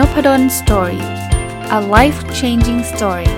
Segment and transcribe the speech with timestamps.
[0.00, 1.04] n o p a d o l story
[1.78, 3.30] a life changing story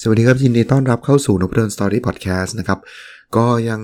[0.00, 2.78] สวัสดีครับยินดีต้อนรับเข้าสู่นพดล story podcast นะครับ
[3.36, 3.80] ก็ยัง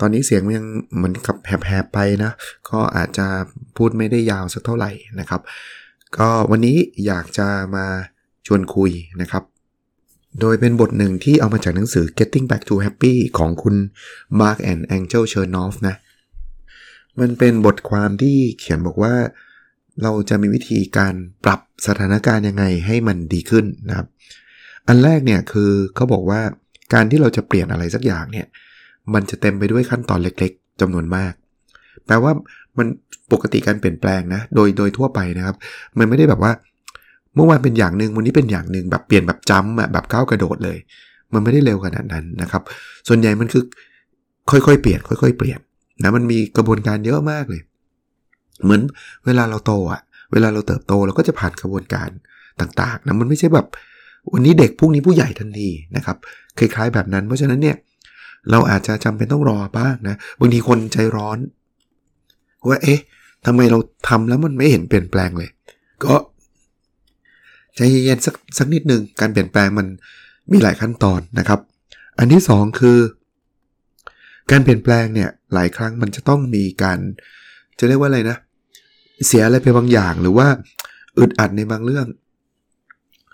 [0.00, 2.32] ตอนนี้เสียงยังเหมือนกับแหบๆไปนะ
[2.70, 3.26] ก็อาจจะ
[3.76, 5.40] พูดไม่ได้ยาวสักเท่าไหร่นะครับ
[6.18, 7.86] ก็วันนี้อยากจะมา
[8.46, 8.92] ชวนคุย
[9.22, 9.51] นะครับ
[10.40, 13.76] โดยเป็นบทหนึ่งที่เอามาจากหนังสือ Getting Back to Happy ของคุณ
[14.40, 15.96] Mark and Angel Chernoff นะ
[17.20, 19.14] มันเป็นบทความที่เขียนบอกว่า
[20.02, 21.14] เราจะมีวิธีการ
[21.44, 24.06] ปรับสถานการณ์ยังไงให้มันดีขึ้นนะครับ
[24.88, 26.40] อันแรกเนี่ยคือเขาบอกว่า
[26.94, 28.46] การที่เราจะเปลี่ยนอะไรสักอย่างเนี่ย
[29.14, 31.32] มันจะเต็มไปด้วยขั้นตอนเล็กๆจำนวนมาก
[32.06, 32.32] แปลว่า
[32.78, 32.86] มัน
[33.32, 35.56] ปกติการเปลี่ยนแปลงนะ โดยโดยทั่วไปนะครับ
[35.98, 36.52] มันไม่ได้แบบว่า
[37.34, 40.78] เมื่อวานเป็นอย่างหนึ่งวันนี้เป็นอย่างหนึ่งแบบเปลี่ยนแบบจำอะแบบก้าวกระโดดเลย
[41.32, 42.62] มันไม่ได้เร็วขนาดนั้นนะครับ
[43.08, 43.62] ส่วนใหญ่มันคือ
[44.50, 45.60] ค่อยๆเปลี่ยน ค่อยๆเปลี่ยน
[46.02, 47.62] นะมันมีกระบวนการเยอะมากเลย
[48.64, 48.82] เหมือน
[49.26, 50.00] เวลาเราโตอะ
[50.32, 52.10] เวลาเราเติบโตเราก็จะผ่านกระบวนการ
[52.60, 53.66] ต่างๆนะมันไม่ใช่แบบ
[54.32, 56.16] วันนี้เด็กพรุ่งนี้ผู้ใหญ่ทันทีนะครับ
[56.58, 57.76] คล้ายๆแบบนั้น เพราะฉะนั้นเนี่ย
[58.50, 61.38] เราอาจจะจำเป็นต้องรอบ้างนะบางทีคนใจร้อน
[62.68, 63.00] ว่าเอ๊ะ
[63.46, 65.50] ทำไมเราทำแล้วมันไม่เห็นเปลี่ยนแปลงเลย
[66.04, 66.14] ก็
[67.76, 69.86] ใจเย็นๆสักสักนิดหนึ่งการเปลี่ยนแปลงมัน
[70.52, 71.60] มีหลายขั้นตอนนะครับ
[72.18, 72.98] อันที่ 2 คือ
[74.50, 76.98] การเปลี่ยนแปลงเนี่ยหลายครั้งมันจะต้องมีการ
[77.78, 78.36] จะเรียกว่าอะไรนะ
[79.26, 80.46] เสียอะไรไปบางอย่างหรือว่า
[81.18, 82.06] อึดอัดในบางเรื่อง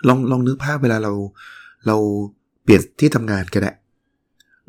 [0.09, 1.13] ลองลองนึกภาพเวลาเรา
[1.87, 1.97] เรา
[2.65, 3.73] เปลี่ยนที่ทำงานก็ได้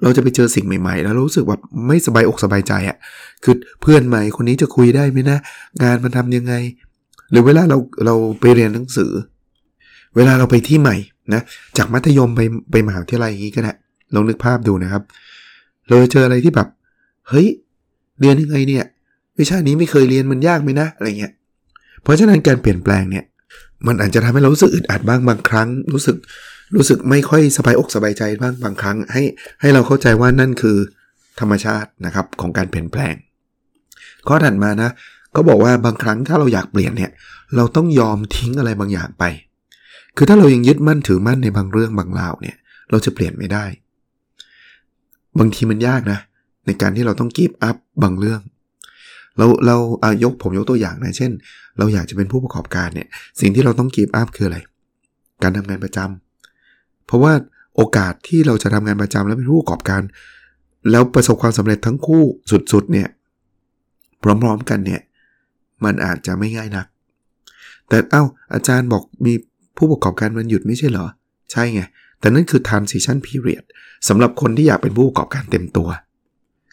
[0.02, 2.98] เราจะไปเจอสิ่งใหม่ๆ แล้วรู้สึกว่าไม่สบายอกสบายใจอะ่ะ
[3.44, 5.38] คือเพื่อนใหม่คนนี้จะคุยได้ไหมนะ
[5.84, 6.54] งานมันทำยังไง
[7.32, 9.12] หรือเวลาเราเราไปเรียนหนังสือ
[10.16, 10.96] เวลาเราไปที่ใหม่
[11.34, 11.42] นะ
[11.78, 12.42] จากมัธยมไป
[12.72, 13.74] ไปมหาวิทยาลัยอย่างนี้ก็ได้
[14.14, 15.04] ลองนึกภาพดูนะครับ
[15.88, 16.68] เราเจออะไรที่แบบ
[17.30, 17.48] เฮ้ย
[18.20, 18.86] เรียนยังไงเนี่ย
[19.40, 21.34] วิชานี้ไม่เคยเรียนมันยากไหมนะ อะไรเงี้ย
[22.04, 23.26] เพราะฉะนั้นการเปลี่ยนแปลงเนี่ย
[23.88, 26.18] มันอาจจะทำให้เรารู้สึกอึดอัดบ้างบางครั้ง รู้สึก
[26.76, 29.24] รู้สึกไม่ค่อยสบายอกสบายใจบ้างบางครั้ง ให้
[29.62, 30.78] ให้เราเข้าใจว่านั่นคือ
[31.40, 33.14] ธรรมชาตินะครับของการเปลี่ยนแปลง
[34.28, 34.90] ข้อถัดมานะ
[35.36, 37.12] ก็บอกว่าบางครั้งถ้าเราอยากเปลี่ยนเนี่ย
[37.56, 39.24] เราต้องยอมทิ้งอะไรบางอย่างไป
[40.22, 42.56] คือถ้าเรายังยึดมั่นถือมั่นในบางเรื่องบางราวเนี่ย
[42.92, 43.66] เราจะเปลี่ยนไม่ได้
[45.40, 46.20] บางทีมันยากนะ
[46.66, 48.42] ในการที่เราต้องกีบอัพบางเรื่อง
[49.38, 51.32] เราเราอายกผมยกตัวอย่างนะเช่น
[51.78, 53.08] เราอยากจะเป็นผู้ประกอบการเนี่ย
[53.42, 54.58] สิ่งที่เราต้องกีบอัพคืออะไร
[55.44, 57.34] การทำงานประจำเพราะว่า
[57.76, 60.02] โอกาสที่เราจะทำงานประจำแล้วเป็นผู้ประกอบการ
[60.92, 62.24] แล้วประสบความสำเร็จทั้งคู่
[62.74, 63.08] สุดๆเนี่ย
[64.22, 65.02] พร้อมๆกันเนี่ย
[65.84, 66.88] มันอาจจะไม่ง่ายนัก
[67.90, 69.34] แต่เอา้าอาจารย์บอกมี
[69.80, 71.06] ผู้ประกอบการมันหยุดไม่ใช่เหรอ
[71.52, 71.82] ใช่ไง
[72.20, 73.64] แต่นั่นคือ transition period
[74.08, 75.90] สำหรับคนที่อยากเป็นผู้ประกอบการเต็มตัว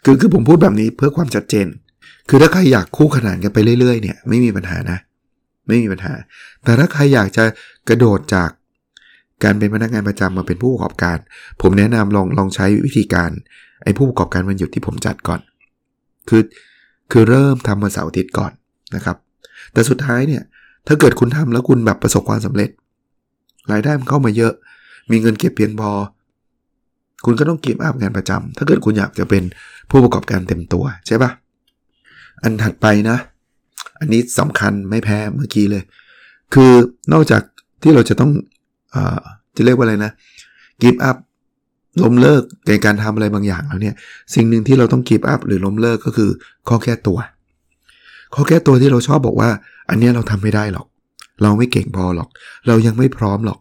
[0.05, 1.67] คือคือผมพูดแบบนี้เพื่อความชัดเจน
[2.29, 4.99] คือถ้าใครอยากคู่ขนานกันไปเรื่อยๆเนี่ยไม่มีปัญหานะ
[5.67, 6.15] ไม่มีปัญหา
[6.65, 7.45] แต่ถ้าใครอยากจะ
[7.89, 8.51] กระโดดจาก
[9.45, 11.19] การเป็นพนักงานประจำมาเป็นผู้ประกอบการ
[11.63, 13.31] ผมแนะนำลองลองใช้วิธีการ
[13.83, 15.41] ไอ้ผู้ประกอบการวันหยุดที่ผมจัดก่อน
[16.29, 16.43] คือ
[17.13, 18.53] คือเริ่มทำมาเสาร์อาทิตย์ก่อน
[18.95, 19.17] นะครับ
[19.73, 20.43] แต่สุดท้ายเนี่ย
[20.87, 22.71] ถ้าเกิดคุณทำแล้วคุณแบบประสบความสำเร็จ
[23.73, 24.53] รายได้มันเข้ามาเยอะ
[25.11, 25.91] มีเงินเก็บเพียงพอ
[27.25, 29.43] คุณก็ต้องเก็บอัพงานประจำถ้าเกิดคุณอยากจะเป็น
[29.91, 31.31] ผู้ประกอบการเต็มตัวใช่ปะ
[32.43, 33.17] อันถัดไปนะ
[34.01, 35.83] อันนี้สำคัญไม่แพ้เมื่อกี้เลย
[36.55, 36.73] คือ
[37.13, 37.43] นอกจาก
[37.83, 38.31] ที่เราจะต้อง
[38.95, 38.97] อ
[39.57, 40.13] จะเรียกว่าอะไรนะ
[40.83, 41.17] กิฟอัพ
[42.03, 43.95] ล้มเลิกในการทำอะไรบางอย่างแล้วเนี่ย
[44.35, 46.31] สิ่งหนึ่งที่เราต้องกิฟอัพหรือล้มเลิกก็คือ
[46.69, 47.19] ข้อแก้ตัว
[48.35, 49.51] ข้อแก้ตัวที่เราชอบบอกว่า
[49.91, 50.87] อันนี้เราทำไม่ได้หรอก
[51.43, 52.29] เราไม่เก่งพอหรอก
[52.67, 53.61] เรายังไม่พร้อมหรอก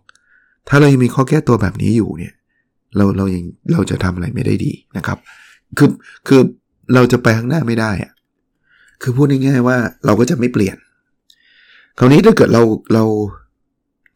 [0.69, 2.33] ถ้าเรายังมีข้อแก้ตัวแบบนี้อยู่เนี่ย
[2.97, 5.17] เราเรายังเราจะทำอะไรไม่ได้ดีนะครับ
[5.77, 5.89] คือ
[6.27, 6.41] คือ
[6.93, 8.11] เราจะไปข้างหน้าไม่ได้อะ
[9.01, 10.77] คือพูดง่ายๆว่าเราก็จะไม่เปลี่ยน
[11.97, 12.63] คราวนี้ถ้าเกิดเรา
[12.93, 13.03] เรา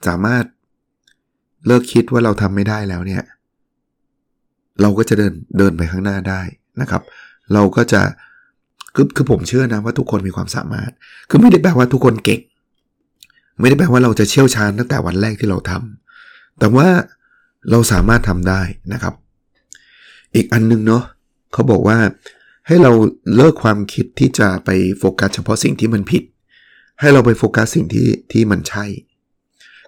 [0.07, 0.45] สามารถ
[1.67, 3.23] เลิกคิดว่าเราทำไม่ได้แล้วเนี่ย
[4.81, 6.41] เราก็จะเดินเดินไปข้างหน้าได้
[6.81, 7.01] นะครับ
[7.53, 8.01] เราก็จะ
[8.95, 10.91] คือคือผมเชื่อนะว่าทุกคนมีความสามารถ
[11.29, 12.39] คือไม่ได้แปลว่าทุกคนเก่ง
[13.59, 16.87] ไม่ได้แปลว่าเราจะเชี่ยวชาญตั้งแต่วันแรกที่เราทำแต่ว่า
[17.71, 18.61] เราสามารถทำได้
[18.93, 19.13] นะครับ
[20.35, 21.03] อีกอันนึงเนาะ
[21.53, 21.97] เขาบอกว่า
[22.67, 22.91] ให้เรา
[23.35, 26.23] เลิกความคิดที่จะไปโฟกัสเฉพาะสิ่งที่มันผิด
[26.99, 28.85] ให้เราไปโฟกัสสิ่งที่ที่มันใช่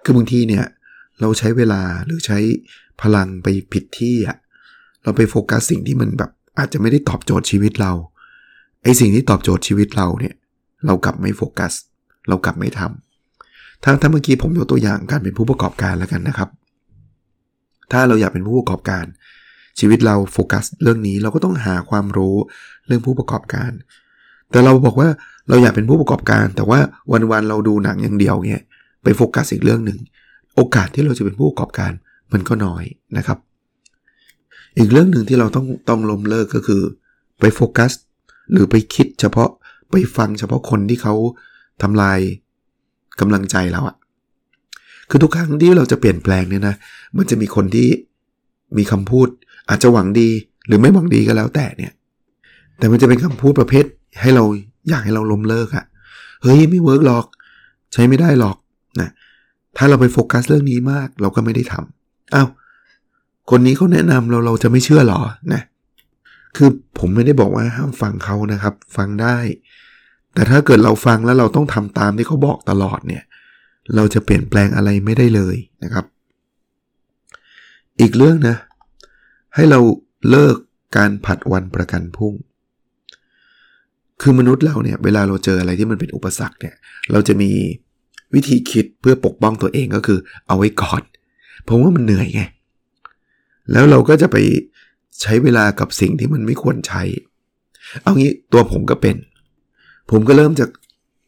[0.04, 0.64] คือบางทีเนี่ย
[1.20, 2.38] เราใช้เวลาหรือใช้
[3.02, 4.36] พลังไปผิดที่อะ
[5.02, 7.92] เราไปโฟกัสสิ่งที่มันแบบอาจจะไม่ได้ตอบโจทย์ชีวิตเรา
[8.82, 10.34] ไอสิ่งที่ตอบโจทย์ชีวิตเราเนี่ย
[10.86, 11.72] เรากลับไม่โฟกัส
[12.28, 13.11] เรากลับไม่ทำ
[13.82, 16.48] ถ้าถ้าเมื่อกี้ผมยกตัวอย่างการเป็นผู้ประกอบการแล้วกันนะครับ
[17.92, 19.04] ถ้าเราอยากเป็นผู้ประกอบการ
[19.78, 22.36] ชีวิตเราโฟกัสเรื่องนี้เราก็ต้องหาความรู้
[22.86, 23.70] เรื่องผู้ประกอบการ
[24.50, 25.08] แต่เราบอกว่า
[25.48, 26.78] เราอยากเป็นผู้ประกอบการ แต่ว่า
[27.30, 28.62] วันๆเราดูหนังอย่างเดียวเนี่ย
[29.02, 29.98] ไปโฟกัสอีกเรื่องหนึ่ง
[30.56, 31.92] โอกาสที่เราจะเป็นผู้ประกอบการ
[32.32, 32.84] มันก็น้อย
[33.16, 33.38] นะครับ
[34.78, 36.82] อีกเรื่องหนึ่งที่เราต้องต้องล้มเลิกก็คือ
[37.40, 37.92] ไปโฟกัส
[38.52, 39.50] หรือไปคิดเฉพาะ
[39.90, 41.14] ไปฟังเฉพาะคนที่เขา
[41.82, 42.18] ทำลาย
[43.20, 43.96] กำลังใจเราอะ
[45.10, 46.74] คือทุกครั้งที่เราจะเปลี่ยนแปลงเนี่ยนะ
[47.16, 47.88] มันจะมีคนที่
[48.78, 49.28] มีคำพูด
[49.68, 50.30] อาจจะหวังดี
[50.66, 51.92] หรือไม่หวังดีก็แล้วแต่เนี่ย
[52.78, 53.84] แต่มันจะเป็นคำพูดประเภท
[54.20, 54.44] ให้เรา
[54.88, 55.84] อยากให้เราล้มเลิกอะ
[56.42, 57.26] เฮ้ยไม่เวิร์กหรอก
[57.92, 58.56] ใช้ไม่ได้หรอก
[59.00, 59.10] นะ
[59.76, 62.48] ถ้าเราไปโฟกัสเรื่องนี้มากเราก็ไม่ได้ทำอ้าว
[63.50, 65.20] คนนี้เขาแนะนำเราเราจะไม่เชื่อหรอ
[65.52, 65.62] นะ
[66.56, 66.68] คือ
[66.98, 69.36] ผมไม่ได้บอกว่าห้ามฟังเขานะครับ ฟังได้
[70.34, 73.24] แต่ถ้าเกิดเราฟังแล้วเราต้องทำตามที่เขาบอกตลอดเนี่ย
[73.94, 76.04] เราจะเปลี่ยนแปลงอะไรไม่ได้เลยนะครับ
[78.00, 78.56] อีกเรื่องนะ
[79.54, 79.80] ให้เรา
[80.30, 80.56] เลิก
[80.96, 82.34] การผัดวันประกันพรุ่ง
[84.20, 86.74] คือมนุษย์เราเนี่ย เวลาเราเจออะไรที่มันเป็นอุปสรรคเนี่ย
[87.12, 87.50] เราจะมี
[88.34, 91.02] วิธีคิดเพื่อปกป้องตัวเองก็คือเอาไว้ก่อน
[91.64, 92.42] เพราะว่ามันเหนื่อยไง
[93.72, 94.36] แล้วเราก็จะไป
[95.22, 97.02] ใช้เวลากับสิ่งที่มันไม่ควรใช้
[98.02, 99.16] เอางี้ตัวผมก็เป็น
[100.10, 100.70] ผมก็เริ่มจาก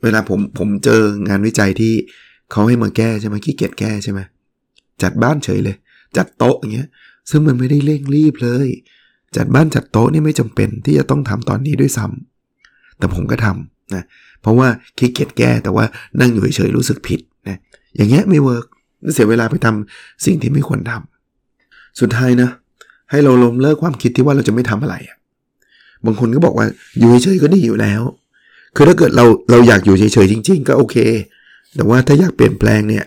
[0.02, 1.92] เวลาผมผมเจองานวิจัยที่
[2.50, 4.20] เขาให้มาแก้ใช่ไหมขี้เกียจแก้ใช่ไหม
[5.02, 5.76] จัดบ้านเฉยเลย
[6.16, 6.88] จัดโต๊ะอย่างเงี้ย
[7.30, 8.68] ซึ่งมันไม่ได้เร่งรีบเลย
[9.36, 14.04] จัดบ้านจัดโต๊ะนี่ไม่จำเป็นที่จะต้องทำตอนนี้ด้วยซ้ำแต่ผมก็ทำนะ
[14.40, 14.68] เพราะว่า
[14.98, 15.84] ขี้เกียจแก้แต่ว่า
[16.20, 17.58] นั่งอยู่เฉยรู้สึกผิดนะ
[17.96, 18.66] อย่างเงี้ยไม่เวิร์ก
[19.14, 22.50] เสียเวลาไปทำสิ่งที่ไม่ควรทำสุดท้ายนะ
[23.10, 25.16] ให้เราล้มเลิกความคิดที่ว่าเราจะไม่ทำอะไรอะ
[26.04, 26.66] บางคนก็บอกว่า
[26.98, 28.02] อยู่เฉยก็ดีอยู่แล้ว
[28.74, 30.96] คือถ้าเกิดเราเราอยากอยู่เฉยๆจริง ๆ ก็โอเค
[31.74, 33.04] แต่ว่าถ้าอยากเปลี่ยนแปลงเนี่ย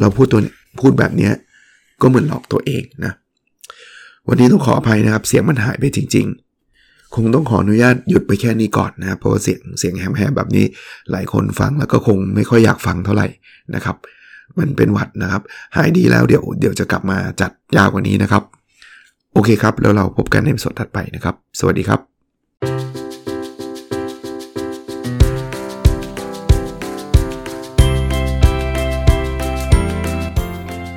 [0.00, 0.40] เราพูดตัว
[0.80, 1.32] พูดแบบเนี้ย
[2.00, 3.12] ก็เหมือนหลอกตัวเองนะ
[4.28, 6.26] วันนี้ต้องขออภัยนะครับ เสียงมันหายไปจริง
[6.70, 10.64] ๆ คงต้องขออนุญาตหยุดไปแค่นี้ก่อนนะ เพราะว่าเสียงเสียงแหบๆแบบนี้
[11.10, 13.26] หลายคนฟังแล้วก็คงไม่ค่อยอยากฟังเท่าไหร่
[13.74, 13.96] นะครับ
[14.58, 15.42] มันเป็นหวัดนะครับ
[15.76, 18.42] หายดีแล้วเดี๋ยวเดี๋ยวจะกลับมาจัดยาวกว่านี้นะครับ
[19.32, 22.13] โอเคครับ แล้วเราพบกันในสดถัดไปนะครับ สวัสดีครับ